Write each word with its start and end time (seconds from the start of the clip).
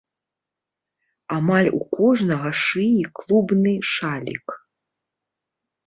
Амаль 1.35 1.69
у 1.81 1.83
кожнага 1.97 2.49
шыі 2.63 3.01
клубны 3.21 3.79
шалік. 3.95 4.47